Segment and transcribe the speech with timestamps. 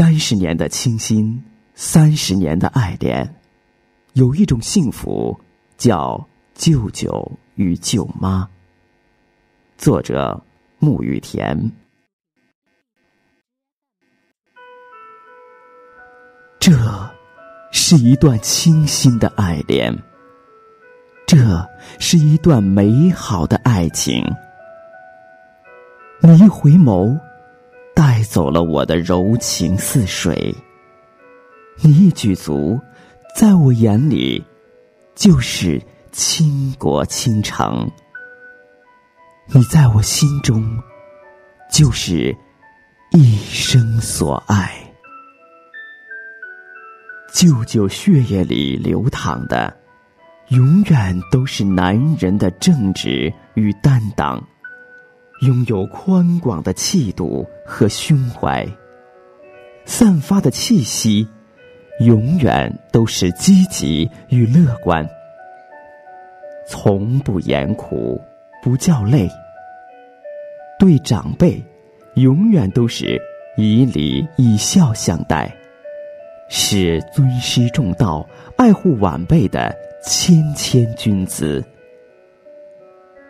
[0.00, 3.34] 三十年的倾心，三十年的爱恋，
[4.14, 5.38] 有一种幸福
[5.76, 8.48] 叫舅舅与舅妈。
[9.76, 10.42] 作者：
[10.80, 11.70] 沐雨田。
[16.58, 16.72] 这
[17.70, 19.94] 是一段清新的爱恋，
[21.26, 21.36] 这
[21.98, 24.24] 是一段美好的爱情。
[26.22, 27.20] 你一回眸。
[28.00, 30.54] 带走了我的柔情似水，
[31.82, 32.80] 你一举足，
[33.36, 34.42] 在我眼里
[35.14, 35.78] 就是
[36.10, 37.86] 倾国倾城；
[39.52, 40.66] 你在我心中
[41.70, 42.34] 就是
[43.12, 44.72] 一生所爱。
[47.34, 49.76] 舅舅血液里流淌的，
[50.48, 54.42] 永远都是男人的正直与担当。
[55.40, 58.66] 拥有宽广的气度和胸怀，
[59.86, 61.26] 散发的气息
[62.00, 65.08] 永远都是积极与乐观，
[66.68, 68.20] 从不言苦，
[68.62, 69.26] 不叫累。
[70.78, 71.62] 对长辈，
[72.16, 73.18] 永远都是
[73.56, 75.50] 以礼以孝相待，
[76.50, 81.64] 是尊师重道、爱护晚辈的谦谦君子。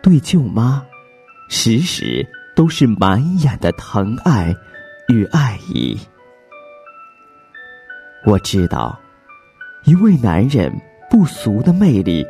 [0.03, 0.85] 对舅妈。
[1.53, 4.55] 时时都是满眼的疼爱
[5.09, 5.99] 与爱意。
[8.25, 8.97] 我知道，
[9.83, 10.73] 一位男人
[11.09, 12.25] 不俗的魅力，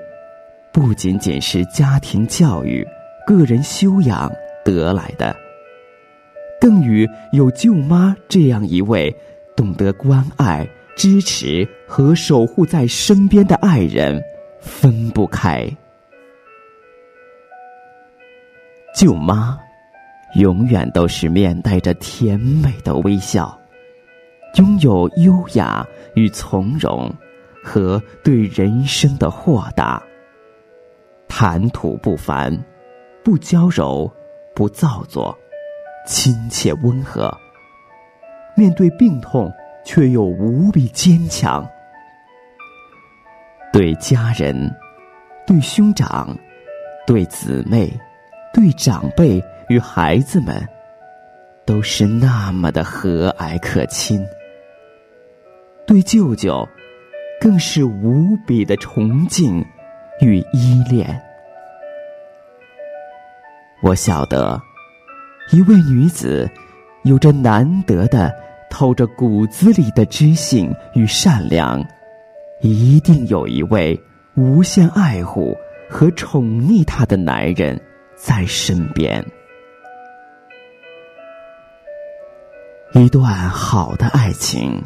[0.73, 2.83] 不仅仅是家庭教育、
[3.27, 4.29] 个人修养
[4.65, 5.35] 得来的，
[6.59, 9.15] 更与有舅妈这样一位
[9.55, 14.19] 懂得关爱、支持和守护在身边的爱人
[14.59, 15.71] 分不开。
[18.93, 19.57] 舅妈，
[20.35, 23.57] 永远都是面带着甜美的微笑，
[24.55, 27.09] 拥有优雅与从容，
[27.63, 30.01] 和对人生的豁达。
[31.27, 32.55] 谈吐不凡，
[33.23, 34.11] 不娇柔，
[34.53, 35.37] 不造作，
[36.05, 37.31] 亲切温和。
[38.55, 39.49] 面对病痛，
[39.85, 41.65] 却又无比坚强。
[43.71, 44.69] 对家人，
[45.47, 46.37] 对兄长，
[47.07, 47.89] 对姊妹。
[48.53, 50.67] 对长辈与孩子们，
[51.65, 54.21] 都是那么的和蔼可亲；
[55.87, 56.67] 对舅舅，
[57.39, 59.65] 更是无比的崇敬
[60.19, 61.21] 与依恋。
[63.81, 64.61] 我晓得，
[65.53, 66.49] 一位女子
[67.03, 68.31] 有着难得的
[68.69, 71.81] 透着骨子里的知性与善良，
[72.61, 73.97] 一定有一位
[74.35, 75.57] 无限爱护
[75.89, 77.81] 和宠溺她的男人。
[78.23, 79.25] 在身边，
[82.93, 84.79] 一段好的爱情，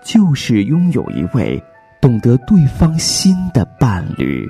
[0.00, 1.60] 就是拥有一位
[2.00, 4.48] 懂得对方心的伴侣。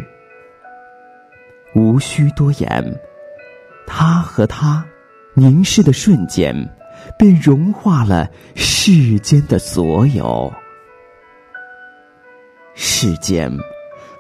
[1.75, 3.01] 无需多言，
[3.87, 4.85] 他和他
[5.33, 6.55] 凝视的瞬间，
[7.19, 10.53] 便融化了世间的所有。
[12.75, 13.51] 世间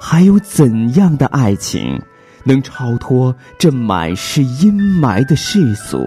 [0.01, 2.01] 还有怎样的爱情？
[2.45, 6.07] 能超脱这满是阴霾的世俗？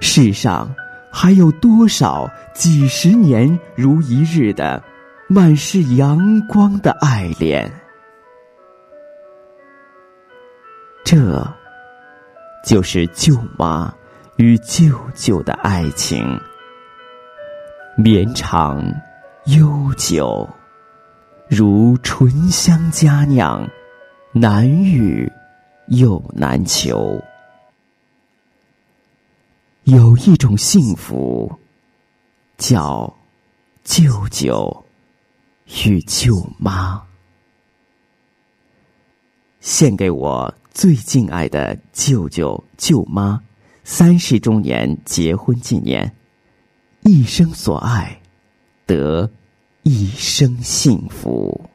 [0.00, 0.74] 世上
[1.10, 4.82] 还有多少几十年如一日的
[5.28, 7.70] 满是阳光的爱恋？
[11.04, 11.46] 这，
[12.64, 13.92] 就是舅妈
[14.36, 16.40] 与舅舅的爱情，
[17.96, 18.82] 绵长
[19.44, 20.48] 悠久，
[21.48, 23.66] 如醇香佳酿。
[24.36, 25.30] 难遇
[25.86, 27.22] 又难求，
[29.84, 31.56] 有一种幸福，
[32.58, 33.16] 叫
[33.84, 34.84] 舅舅
[35.84, 37.00] 与舅妈。
[39.60, 43.40] 献给我最敬爱的舅舅舅妈，
[43.84, 46.12] 三十周年结婚纪念，
[47.02, 48.20] 一生所爱，
[48.84, 49.30] 得
[49.84, 51.70] 一生幸福。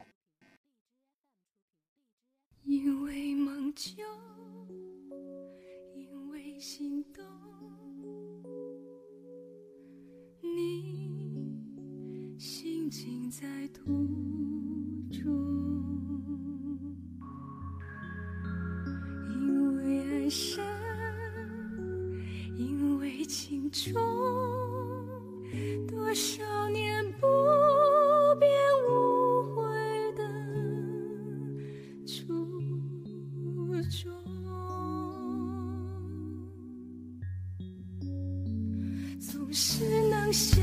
[40.32, 40.62] 想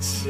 [0.00, 0.28] 起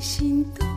[0.00, 0.67] 心动，